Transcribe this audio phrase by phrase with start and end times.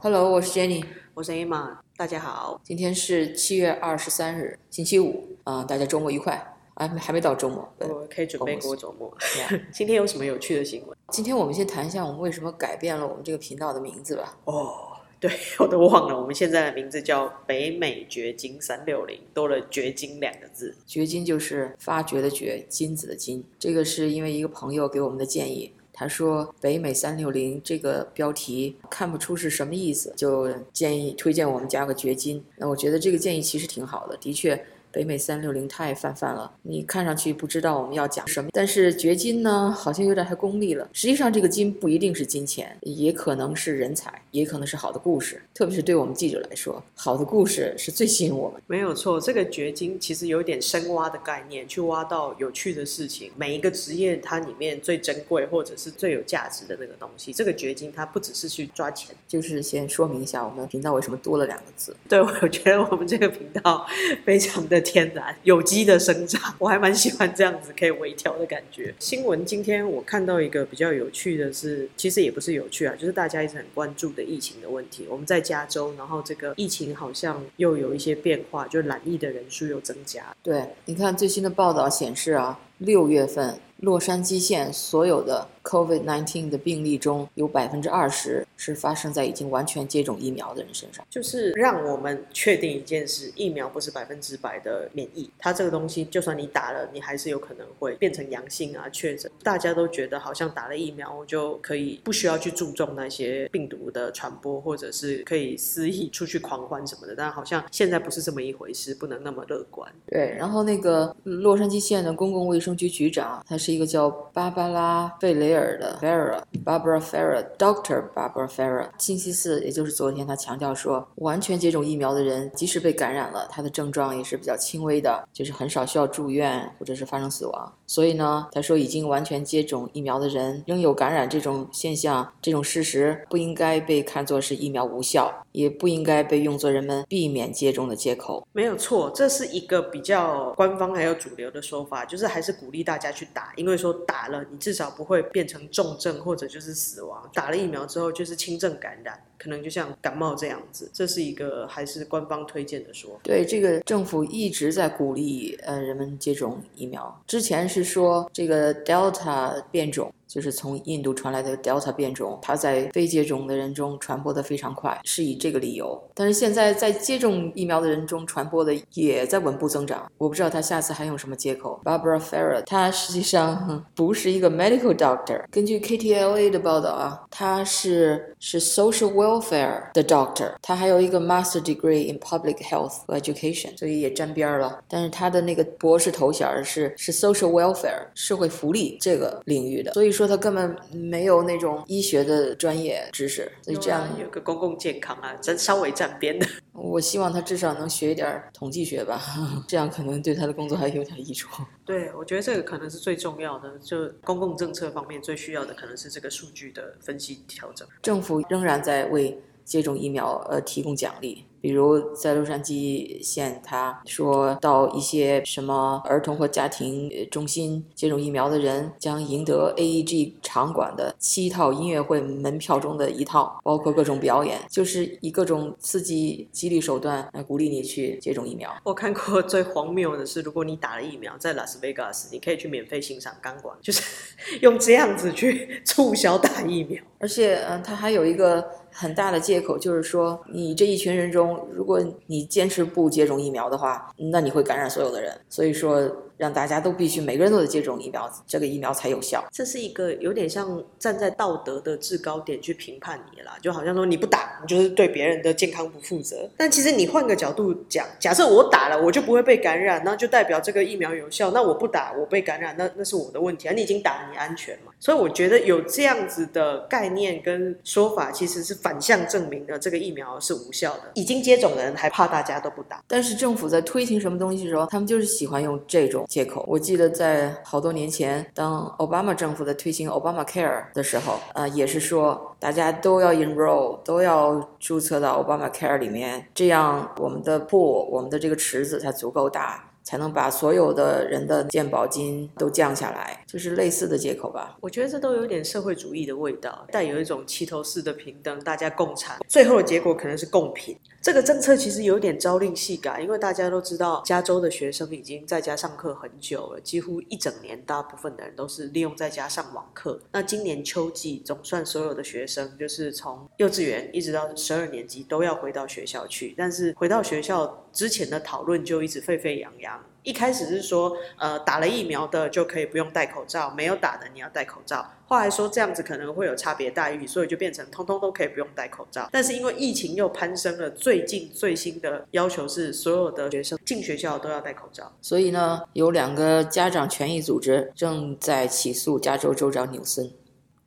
[0.00, 2.60] Hello，我是 Jenny，我是 Emma，大家好。
[2.62, 6.40] 今天是七月二十三日，星期五啊、大家周末愉快
[6.74, 7.68] 啊，还没到周末。
[7.80, 9.12] 我可以准备过周末。
[9.74, 10.96] 今天有什么有趣的新闻？
[11.08, 14.38] 今天我们先谈一下我们为什么改变了我们这个频道的名字吧。
[14.44, 14.72] 哦，
[15.18, 20.76] 对，我都忘了，我们现在的名字叫北美掘金三六零，多了“掘金”两个字。
[20.86, 23.44] 掘金就是发掘的掘，金子的金。
[23.58, 32.44] 这个是因为一个朋友给我们的建议，他说“北美三六零”这个标题看不出是什么意思，就建议推荐我们加个掘金。
[32.56, 34.64] 那我觉得这个建议其实挺好的，的确。
[34.90, 40.88] 北美三六零太泛泛了，你看上去不知道我们要讲什么，但是掘金呢，好像有点太功利了。
[40.92, 45.42] 实际上，这个金不一定是金钱，也可能是人才，也可能是好的故事。
[45.54, 48.60] 特别是对我们记者来说，好的故事是最吸引我们。
[48.66, 53.30] 没有错，这个掘金其实有点深挖的概念，去挖到有趣的事情。
[53.36, 59.14] 每一个职业它里面最珍贵或者是最有价值的那个东西，这个掘金它不只是去抓钱。
[59.26, 61.94] 就是先说明一下，我们频道为什么多了两个字。
[62.08, 63.86] 对，我觉得我们这个频道
[64.24, 68.94] 非常的天然，有机的生长，我还蛮喜欢这样子可以微调的感觉。
[69.00, 75.06] 新闻今天我看到一个比较有趣的是，其实也不是有趣啊，就是大家一直很关注的疫情的问题。
[75.08, 80.34] 我们在加州，然后这个疫情好像又有一些变化，就染疫的人数又增加。
[80.42, 91.06] 对，你看最新的报道显示啊，六月份洛杉矶县所有的 COVID-19 的病例中有百分之二十是发生在已经完全接种疫苗的人身上。
[91.08, 99.30] 就是让我们确定一件事：疫苗不是百分之百的免疫，它这个东西，就算你打了，你还是有可能会变成阳性啊，确诊。
[99.44, 109.88] 大家都觉得好像打了疫苗就可以不需要去注重那些病毒的传播，或者是可以肆意出去狂欢什么的，但好像现在不是这么一回事，不能那么乐观。
[110.06, 118.88] 对，然后那个洛杉矶县的公共卫生局局长，他是一个叫芭芭拉·费雷尔的 Farah，Barbara Farah，Doctor Barbara Farah。
[118.98, 127.72] 星期四，也就是昨天，他强调说，完全接种疫苗的人，即使被感染了，他的症状也是比较轻微的，就是很少需要住院或者是发生死亡。
[127.86, 138.46] 所以呢，他说已经完全接种疫苗的人仍有感染这种现象，这种事实不应该被看作是疫苗无效，也不应该被用作人们避免接种的借口。
[138.52, 147.28] 没有错，这是一个比较官方还有主流的说法，就是还是鼓励大家去打，因为说打了你至少不会变成重症或者就是死亡。
[147.32, 153.18] 打了疫苗之后就是轻症感染，可能就像感冒这样子，这是一个还是官方推荐的说。
[153.22, 157.22] 对，这个政府一直在鼓励呃人们接种疫苗。
[157.26, 166.00] 之前是说这个 Delta 变种，就是从印度传来的 Delta 变种，它在非接种的人中传播的非常快，是以这个理由。
[166.14, 170.10] 但是现在在接种疫苗的人中传播的也在稳步增长。
[170.18, 171.80] 我不知道他下次还用什么借口。
[171.84, 175.44] Barbara Ferrer，他实际上 不是一个 medical doctor。
[175.50, 184.82] 根据 KTLA 的报道啊，他是是 social welfare 的 doctor，他还有一个 master degree in public health education，所以也沾边了。
[184.88, 196.46] 但是他的那个博士头衔是是 social welfare 社会福利这个领域的，所以说他根本没有那种医学的专业知识，所以这样有个公共健康啊，真稍微沾边的。
[196.80, 199.20] 我希望他至少能学一点统计学吧，
[199.66, 201.62] 这样可能对他的工作还有点益处。
[201.84, 207.86] 对，我觉得这个可能是最重要的，就公共政策方面最需要的可能是这个数据的分析调整。
[208.02, 228.74] 政府仍然在为接种疫苗呃提供奖励，比如在洛杉矶县，他说到一些什么儿童或家庭呃中心接种疫苗的人将赢得 AEG 场馆的七套音乐会门票中的一套，包括各种表演，就是以各种刺激激励手段来鼓励你去接种疫苗。
[228.84, 234.02] 我看过 最荒谬的是，如果你打了疫苗，在拉斯维加斯，你可以去免费欣赏钢管，就是
[234.62, 237.02] 用这样子去促销打疫苗。
[237.20, 245.32] 而且，嗯，他还有一个很大的借口，就是说，你这一群人中，如果你坚持不接种疫苗的话，那你会感染所有的人。
[245.48, 249.44] 所以说，让大家都必须每个人都得接种疫苗，这个疫苗才有效。
[249.50, 256.48] 这是一个有点像站在道德的制高点去评判你了，就好像说你不打，你就是对别人的健康不负责。
[256.56, 261.50] 但其实你换个角度讲，假设我打了，我就不会被感染，那就代表这个疫苗有效。
[261.50, 263.72] 那我不打，我被感染，那那是我的问题啊。
[263.72, 264.92] 你已经打，你安全嘛？
[265.00, 271.02] 所以我觉得有这样子的概念跟说法，其实是反向证明了这个疫苗是无效的。
[271.14, 276.64] 已经接种的人还怕大家都不打，但是政府在推行什么东西的时候，他们就是喜欢用这种借口。
[276.68, 284.47] 我记得在好多年前，当奥巴马政府在推行 Obama Care 的时候，呃，也是说大家都要 enroll，都要
[284.78, 289.84] 注册到 Obama Care 里面，这样我们的布我们的这个池子才足够大。
[290.04, 294.74] 才能把所有的人的健保金都降下来，就是类似的借口吧。
[294.80, 300.98] 我觉得这都有点社会主义的味道，带有一种齐头式的平等，大家共产，最后的结果可能是共贫。
[301.20, 310.20] 这个政策其实有点朝令夕改，因为大家都知道，加州的学生已经在家上课很久了，几乎一整年，大部分的人都是利用在家上网课。
[310.32, 320.00] 那今年秋季，总算所有的学生就是从幼稚园一直到十二年级都要回到学校去，但是回到学校之前的讨论就一直沸沸扬扬。
[320.28, 325.10] 一开始是说，呃，打了疫苗的就可以不用戴口罩，没有打的你要戴口罩。
[325.26, 329.26] 后来说这样子可能会有差别待遇，所以就变成通通都可以不用戴口罩。
[329.32, 335.10] 但是因为疫情又攀升了，最近最新的要求是所有的学生进学校都要戴口罩。
[335.22, 340.30] 所以呢，有两个家长权益组织正在起诉加州州长纽森。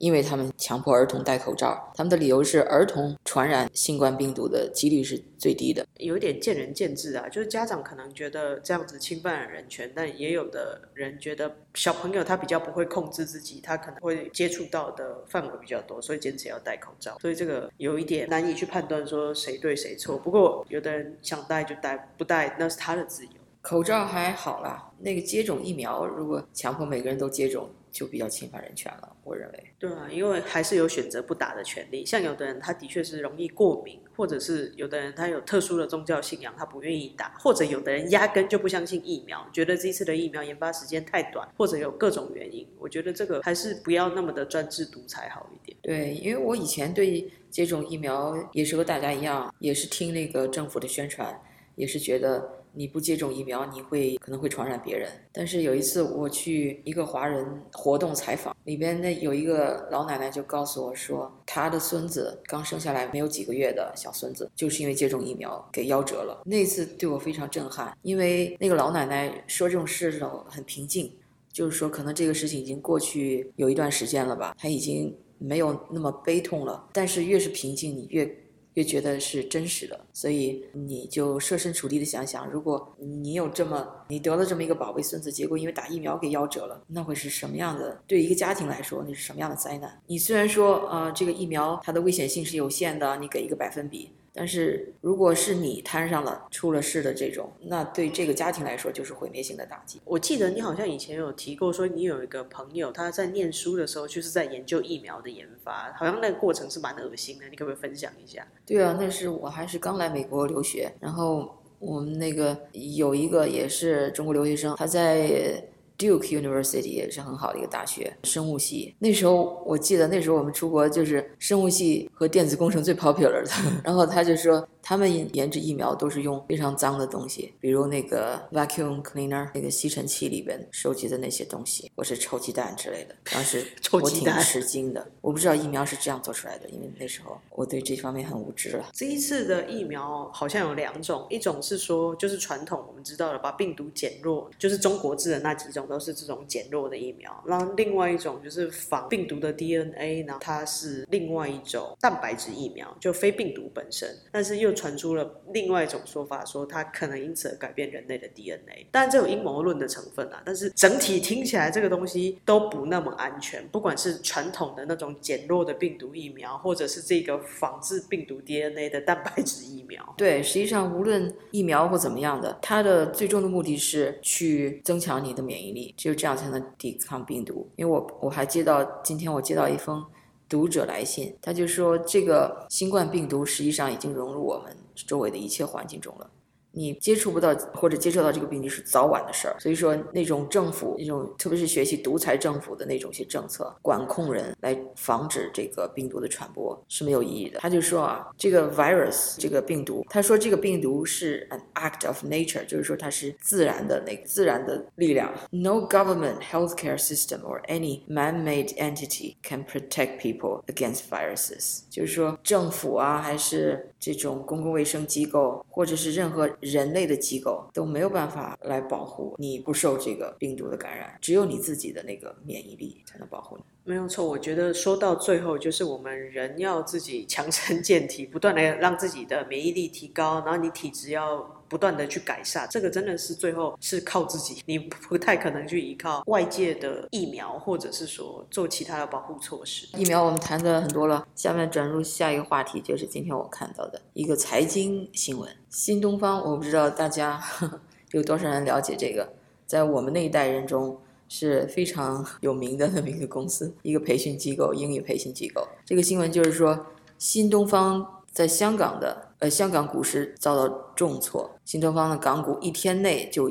[0.02, 5.86] 因为他们强迫儿童戴口罩，他们的理由是儿童传染新冠病毒的几率是最低的。
[5.98, 17.20] 有点见仁见智啊，就是家长可能觉得这样子侵犯人权，但也有的人觉得小朋友他比较不会控制自己，他可能会接触到的范围比较多，所以坚持要戴口罩。
[17.22, 20.18] 所以这个有一点难以去判断说谁对谁错。
[20.18, 23.32] 不过有的人想戴就戴，不戴那是他的自由。
[23.62, 27.70] 口罩还好啦，那个接种疫苗如果强迫每个人都接种。
[27.92, 29.64] 就比较侵犯人权了，我认为。
[29.78, 32.06] 对啊，因为还是有选择不打的权利。
[32.06, 42.66] 像有的人，他的确是容易过敏，或者是有的人他有特殊的宗教信仰，他不愿意打，或者有的人压根就不相信疫苗，觉得这次的疫苗研发时间太短，或者有各种原因。
[42.80, 45.78] 我觉得这个还是不要那么的专制独裁好一点。
[45.82, 51.40] 对，因为我以前对接种疫苗也是和大家一样，也是听那个政府的宣传，
[51.76, 52.61] 也是觉得。
[52.74, 55.10] 你不接种疫苗，你会可能会传染别人。
[55.32, 66.42] 但是有一次我去一个华人活动采访，里边那有一个老奶奶就告诉我说，她的孙子刚生下来没有几个月的小孙子，就是因为接种疫苗给夭折了。
[66.46, 71.12] 那次对我非常震撼，因为那个老奶奶说这种事的时候很平静，
[71.52, 76.88] 就是说可能这个事情已经过去有一段时间了吧，她已经没有那么悲痛了。
[76.94, 78.38] 但是越是平静，你越。
[78.76, 88.02] 越觉得是真实的，所以你就设身处地的想想，如果你有这么你得了这么一个宝贝孙子，结果因为打疫苗给夭折了，那会是什么样的？
[88.08, 90.02] 对一个家庭来说，那是什么样的灾难？
[90.08, 94.12] 你虽然说啊，这个疫苗它的危险性是有限的，你给一个百分比。
[94.34, 100.00] 但是，如果是你摊上了出了事的这种，那对这个家庭来说就是毁灭性的打击。
[100.06, 107.46] 我记得你好像以前有提过，说你有一个朋友，他在念书的时候就是在研究疫苗的研发，好像那个过程是蛮恶心的。
[107.50, 108.48] 你可不可以分享一下？
[108.66, 115.64] 对啊，那是我还是刚来美国留学，然后我们那个有一个也是中国留学生，他在。
[116.02, 118.96] Duke University 也是很好的一个大学，生物系。
[118.98, 123.52] 那时候我记得，那时候我们出国就是生物系和电子工程最 popular 的。
[123.86, 124.68] 然后他就说。
[124.82, 133.16] 他们研研制疫苗都是用非常脏的东西，比如那个 vacuum cleaner 那个吸尘器里边收集的那些东西，或是臭鸡蛋之类的。
[133.32, 138.90] 当时 我挺吃惊的，我不知道疫苗是这样做出来的，因为那时候我对这方面很无知了。
[138.94, 147.32] 这一次的疫苗好像有两种，一种是说就是传统我们知道的把病毒减弱，就是中国制的那几种都是这种减弱的疫苗。
[147.46, 160.42] 然后另外一种就是仿病毒的 DNA，然后它是另外一种蛋白质疫苗，就非病毒本身，但是传出了另外一种说法，说它可能因此而改变人类的 DNA，当然这种阴谋论的成分啊。
[160.46, 163.68] 但是整体听起来，这个东西都不那么安全。
[163.70, 177.70] 不管是传统的那种减弱的病毒疫苗，或者是这个仿制病毒 DNA 的蛋白质疫苗，对，实际上无论疫苗或怎么样的，它的最终的目的是去增强你的免疫力，只有这样才能抵抗病毒。
[177.76, 180.04] 因为我我还接到今天我接到一封。
[180.52, 186.30] 读者来信，他就说这个新冠病毒实际上已经融入我们周围的一切环境中了。
[186.74, 197.60] 你接触不到或者接触到这个病毒是早晚的事儿，所以说那种政府那种特别是学习独裁政府的那种些政策管控人来防止这个病毒的传播是没有意义的。
[197.60, 205.34] 他就说啊，这个 virus 这个病毒，他说这个病毒是 an act of nature，就是说它是自然的那个自然的力量。
[205.50, 211.82] No government, healthcare system or any man-made entity can protect people against viruses。
[211.90, 216.50] 就是说政府啊，还是这种公共卫生机构，或者是任何。
[216.62, 223.64] 人类的机构都没有办法来保护你不受这个病毒的感染，只有你自己的那个免疫力才能保护你。
[223.84, 231.61] 没有错，我觉得说到最后，就是我们人要自己强身健体，不断的让自己的免疫力提高，然后你体质要。
[231.72, 239.88] 不断的去改善，这个真的是最后是靠自己，你不太可能去依靠外界的疫苗，或者是说做其他的保护措施。
[239.98, 245.50] 疫苗我们谈的很多了，下面转入下一个话题，就是今天我看到的一个财经新闻。
[245.70, 247.42] 新东方，我不知道大家
[248.12, 249.32] 有多少人了解这个？
[249.66, 251.00] 在我们那一代人中
[251.30, 255.66] 是非常有名的那么一个公司，一个培训机构，英语培训机构。
[255.86, 256.88] 这个新闻就是说，
[257.18, 263.50] 新东方在香港的呃香港股市遭到重挫，新东方的港股一天内就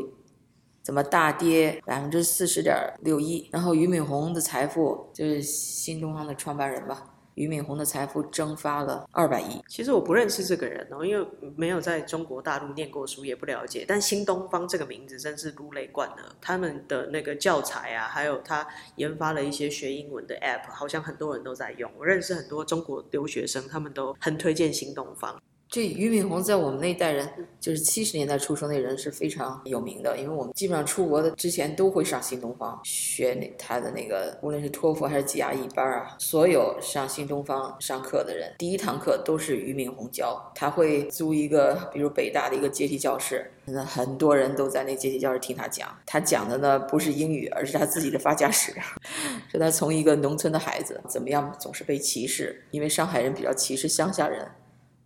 [0.82, 7.02] 怎么大跌百分之四十点六一，然后俞敏洪的财富就是新东方的创办人吧。
[7.36, 9.62] 俞敏洪的财富蒸发了二百亿。
[9.66, 13.86] 其实我不认识这个人哦，因为没有在中国大陆念过书，也不了解。
[13.88, 21.90] 但新东方这个名字真是如雷贯耳，他们的那个教材啊，还有他研发了一些学英文的 App，好像很多人都在用。
[21.96, 25.40] 我认识很多中国留学生，他们都很推荐新东方。
[25.70, 27.28] 这俞敏洪在我们那一代人，
[27.60, 48.74] 就是七十年代出生的人是非常有名的，因为我们基本上出国的之前都会上新东方学那他的那个，无论是托福还是 GRE 班啊，所有上新东方上课的人，第一堂课都是俞敏洪教，他会租一个，比如北大的一个阶梯教室，那很多人都在那阶梯教室听他讲，他讲的呢不是英语，而是他自己的发家史，
[49.48, 54.44] 是他从一个农村的孩子怎么样总是被歧视，因为上海人比较歧视乡下人。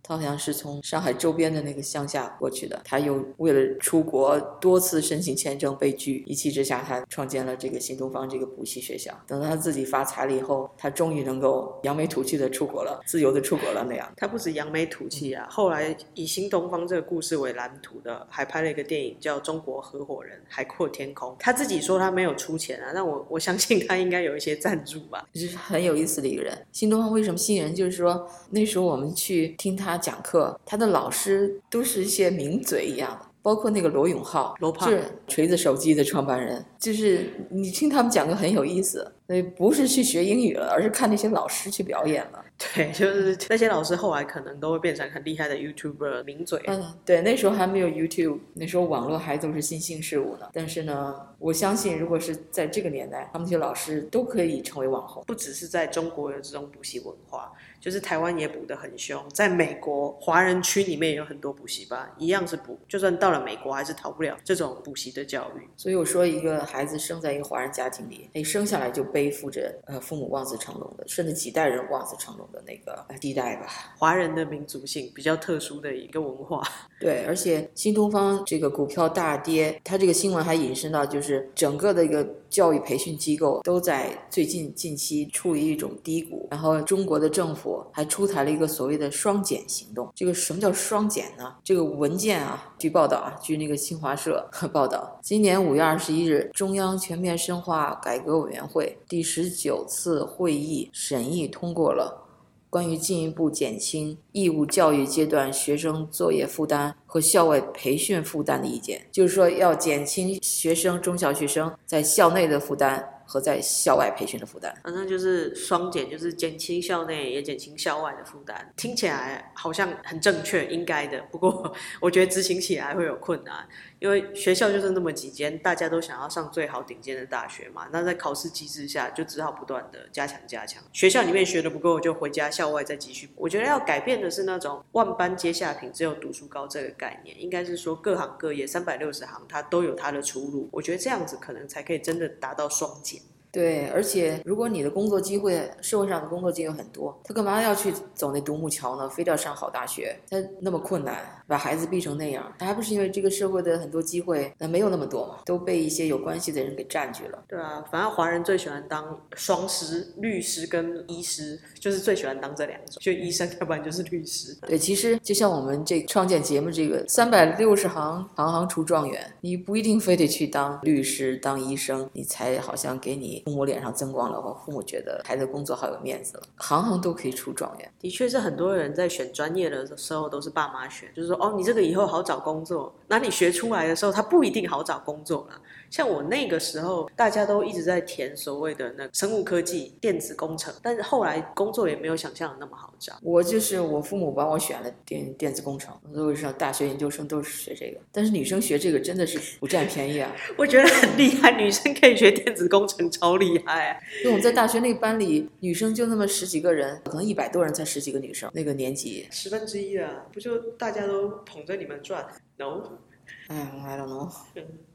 [0.07, 9.11] 他好像是从上海周边的那个乡下过去的，他又为了出国多次申请签证被拒，一气之下他创建了这个新东方这个补习学校。
[9.25, 14.07] 等到他自己发财了以后，他终于能够扬眉吐气的出国了，自由的出国了那样。
[14.15, 21.31] 他不止扬眉吐气啊，后来以新东方这个故事为蓝图的，还拍了一个电影叫《中国合伙人：海阔天空》。
[21.39, 25.27] 他自己说他没有出钱啊，那我我相信他应该有一些赞助吧。
[25.33, 26.55] 就是很有意思的一个人。
[26.71, 27.73] 新东方为什么吸引人？
[27.73, 29.94] 就是说那时候我们去听他。
[29.97, 36.63] 讲课，他的老师都是一些名嘴一样的，包括那个罗永浩，罗胖，是锤子手机的创办人。
[36.79, 42.43] 就是你听他们讲课很有意思，那不是去学英语了，而是看那些老师去表演了。
[42.73, 46.61] 对，就是那些老师后来可能都会变成很厉害的 YouTuber 名嘴。
[46.67, 50.47] 嗯，对，那时候还没有 YouTube，那时候网络还都是新兴事物呢。
[50.53, 55.21] 但是呢，我相信如果是在这个年代，他们这些老师都可以成为网红。
[55.27, 57.51] 不只是在中国有这种补习文化。
[57.79, 65.67] 就是台湾也补得很凶，在美国华人区里面有很多补习班，一样是补，就算到了美国还是逃不了这种补习的教育。
[65.77, 73.67] 所以我说，一个孩子生在一个华人家庭里，哎，生下来就背负着呃父母望子成龙的，甚至几代人望子成龙的那个地带吧。
[73.97, 76.61] 华人的民族性比较特殊的一个文化。
[76.99, 87.65] 对，而且新东方这个股票大跌，它这个新闻还引申到，就是整个的一个教育培训机构都在最近近期处于一种低谷，然后中国的政府。
[87.91, 90.11] 还出台了一个所谓的“双减”行动。
[90.13, 91.55] 这个什么叫“双减”呢？
[91.63, 102.24] 这个文件啊，据报道啊，据那个新华社报道， 今年五月二十一日，中央全面深化改革委员会第十九次会议审议通过了
[102.69, 113.11] 关于进一步减轻义务教育阶段学生作业负担和校外培训负担的意见，就是说要减轻学生中小学生在校内的负担。
[113.27, 118.71] 和在校外培训的负担，反正就是双减，就是减轻校内也减轻校外的负担。
[118.77, 121.19] 听起来好像很正确，应该的。
[121.31, 123.67] 不过 我觉得执行起来会有困难。
[124.05, 127.87] 因为学校就是那么几间，大家都想要上最好顶尖的大学嘛。
[127.91, 130.83] 那在考试机制下，就只好不断的加强加强。
[130.93, 133.27] 学校里面学的不够，就回家校外再继续。
[133.35, 137.41] 我觉得要改变的是那种万般皆下品，只有读书高这个概念。
[137.41, 140.69] 应该是说各行各业三百六十行，它都有它的出路。
[140.71, 143.19] 我觉得这样子可能才可以真的达到双减。
[143.55, 149.09] 对，而且如果你的工作机会，社会上的工作机会很多，他干嘛要去走那独木桥呢？
[149.09, 157.41] 非得要上好大学，他那么困难，把孩子逼成那样，他还不是因为这个社会的很多机会那没有那么多嘛，都被一些有关系的人给占据了。
[157.47, 164.53] 对啊，反正华人最喜欢当双师，律师跟医师，就是最喜欢当这两种，就医生，要不然就是律师。
[164.67, 173.44] 对，其实就像我们这创建节目这个三百六十行，行行出状元，你不一定非得去当律师、当医生，你才好像给你。
[173.45, 177.91] 父母脸上增光了，或父母觉得孩子工作好有面子了，行行都可以出状元。
[177.99, 182.91] 的确是很多人在选专业的时候都是爸妈选，就是说哦，你这个以后好找工作。
[183.07, 185.61] 那你学出来的时候，他不一定好找工作了。
[185.91, 193.13] 像我那个时候，大家都一直在填所谓的那生物科技、电子工程，但是后来工作也没有想象的那么好找。
[193.21, 197.99] 我就是我父母帮我选了电电子工程，所以上大学研究生都是学这个。
[198.11, 200.35] 但是女生学这个真的是不占便宜啊！
[200.57, 204.01] 我觉得很厉害，女生可以学电子工程，超厉害。
[204.19, 212.25] 因为我们在大学那个班里，女生就那么十几个人，可能一百多人才十几个女生，那个年级十分之一啊，不就大家都捧着你们转
[212.57, 212.99] ？No。
[213.47, 214.31] 哎，I don't know，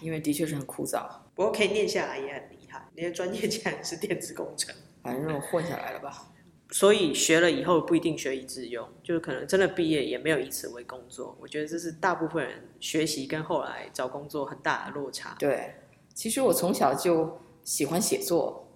[0.01, 1.05] 因为的确是很枯燥。
[1.35, 2.87] 不过可以念下来也很厉害。
[2.95, 6.29] 你的专业竟然是电子工程，反正我混下来了吧。
[6.71, 11.37] 所以学了以后不一定学以致用，就是可能真的毕业也没有以此为工作。
[11.41, 15.35] 我觉得这是大部分人学习跟后来找工作很大的落差。
[15.37, 15.75] 对，
[16.15, 18.69] 其实我从小就喜欢写作，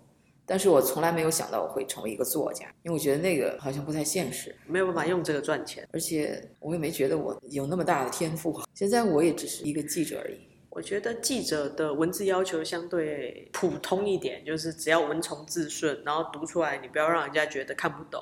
[0.46, 5.88] 但是我从来没有想到我会成为一个作家，因为我觉得那个好像不太现实，没有办法用这个赚钱。
[5.92, 8.60] 而且我也没觉得我有那么大的天赋。
[8.74, 10.38] 现在我也只是一个记者而已。
[10.70, 18.20] 我觉得记者的文字要求相对普通一点，就是只要文从字顺，然后读出来你不要让人家觉得看不懂，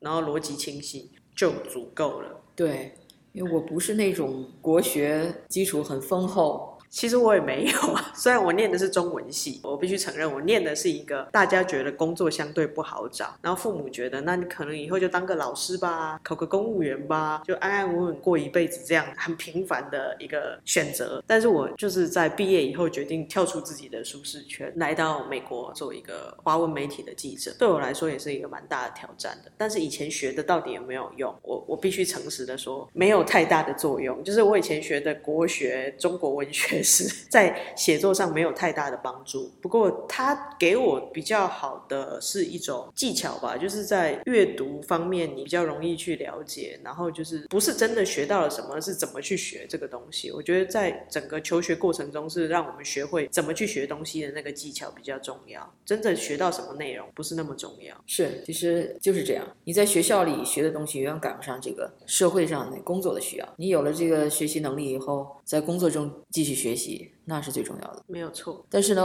[0.00, 2.42] 然后逻辑清晰就足够了。
[2.54, 2.92] 对，
[3.32, 6.73] 因为我不是那种国学基础很丰厚。
[6.94, 21.20] 其实我也没有啊， 虽然我念的是中文系，我必须承认我念的是一个大家觉得工作相对不好找，然后父母觉得那你可能以后就当个老师吧，考个公务员吧，就安安稳稳过一辈子这样很平凡的一个选择。
[21.26, 29.50] 但是我就是在毕业以后决定跳出自己的舒适圈，来到美国做一个华文媒体的记者，对我来说也是一个蛮大的挑战的。
[29.58, 31.34] 但是以前学的到底有没有用？
[31.42, 34.22] 我我必须诚实的说，没有太大的作用。
[34.22, 36.83] 就是我以前学的国学、中国文学。
[36.84, 50.30] 是在写作上没有太大的帮助，不过它给我比较好的是一种技巧吧，就是在阅读方面你比较容易去了解，然后就是不是真的学到了什么，是怎么去学这个东西。
[50.30, 57.94] 我觉得在整个求学过程中，是让我们学会怎么去学东西的那个技巧比较重要，真正学到什么内容不是那么重要。
[58.06, 59.46] 是，其实就是这样。
[59.64, 63.48] 你在学校里学的东西远远赶不上这个社会上的工作的需要。
[63.56, 66.63] 你有了这个学习能力以后，在工作中继续。
[66.64, 68.64] 学习那是最重要的，没有错。
[68.70, 69.02] 但是呢，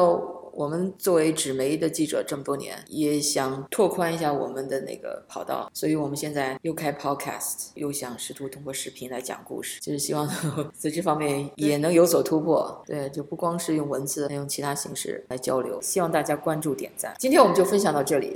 [0.53, 10.25] 我们作为纸媒的记者这么多年，也想拓宽一下我们的那个跑道，所以我们现在又开 podcast，又想试图通过视频来讲故事，就是希望
[10.73, 12.83] 在这方面也能有所突破。
[12.85, 15.81] 对，就不光是用文字，用其他形式来交流。
[15.81, 17.13] 希望大家关注点赞。
[17.19, 18.27] 今天我们就分享到这里。